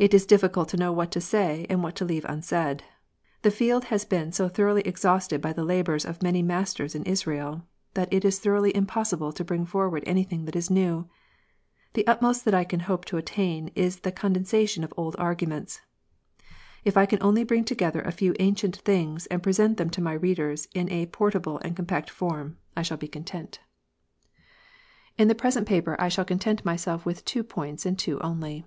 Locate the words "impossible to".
8.74-9.44